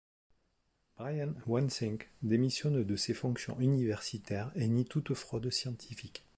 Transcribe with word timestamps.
Brian 0.97 1.35
Wansink 1.45 2.09
démissionne 2.23 2.83
de 2.83 2.95
ses 2.95 3.13
fonctions 3.13 3.59
universitaires 3.59 4.51
et 4.55 4.67
nie 4.67 4.85
toute 4.85 5.13
fraude 5.13 5.51
scientifique. 5.51 6.25